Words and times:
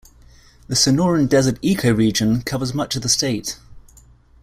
The 0.67 0.73
Sonoran 0.73 1.29
Desert 1.29 1.61
ecoregion 1.61 2.43
covers 2.43 2.73
much 2.73 2.95
of 2.95 3.03
the 3.03 3.07
state. 3.07 3.59